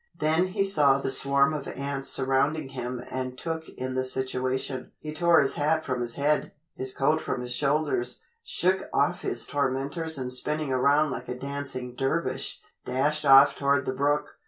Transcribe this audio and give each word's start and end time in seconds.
Then 0.17 0.47
he 0.47 0.63
saw 0.63 0.97
the 0.97 1.11
swarm 1.11 1.53
of 1.53 1.67
ants 1.67 2.09
surrounding 2.09 2.69
him 2.69 3.03
and 3.11 3.37
took 3.37 3.69
in 3.69 3.93
the 3.93 4.03
situation. 4.03 4.93
He 4.97 5.13
tore 5.13 5.39
his 5.39 5.53
hat 5.53 5.85
from 5.85 6.01
his 6.01 6.15
head, 6.15 6.53
his 6.73 6.91
coat 6.91 7.21
from 7.21 7.41
his 7.41 7.51
shoulders, 7.51 8.23
shook 8.43 8.89
off 8.91 9.21
his 9.21 9.45
tormentors 9.45 10.17
and 10.17 10.33
spinning 10.33 10.71
around 10.73 11.11
like 11.11 11.29
a 11.29 11.37
dancing 11.37 11.93
dervish, 11.93 12.63
dashed 12.83 13.25
off 13.25 13.55
toward 13.55 13.85
the 13.85 13.93
brook. 13.93 14.39